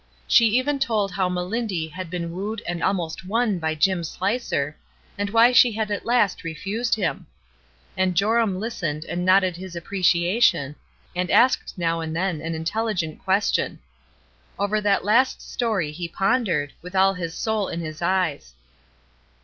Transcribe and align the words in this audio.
She 0.27 0.47
even 0.57 0.79
told 0.79 1.11
how 1.11 1.29
Melindy 1.29 1.87
had 1.89 2.09
been 2.09 2.31
wooed 2.31 2.63
and 2.67 2.81
almost 2.81 3.23
won 3.23 3.59
by 3.59 3.75
Jim 3.75 4.03
Slicer, 4.03 4.75
and 5.15 5.29
why 5.29 5.51
she 5.51 5.73
had 5.73 5.91
at 5.91 6.07
last 6.07 6.43
refused 6.43 6.95
him. 6.95 7.27
And 7.95 8.15
Joram 8.15 8.59
listened 8.59 9.05
and 9.05 9.23
nodded 9.23 9.57
his 9.57 9.75
appreciation, 9.75 10.75
and 11.15 11.29
asked 11.29 11.77
now 11.77 11.99
and 11.99 12.15
then 12.15 12.41
an 12.41 12.55
intelligent 12.55 13.19
question. 13.23 13.77
Over 14.57 14.81
that 14.81 15.05
last 15.05 15.39
story 15.39 15.91
he 15.91 16.07
pondered, 16.07 16.73
with 16.81 16.95
all 16.95 17.13
his 17.13 17.35
soul 17.35 17.67
in 17.67 17.79
his 17.81 18.01
eyes. 18.01 18.55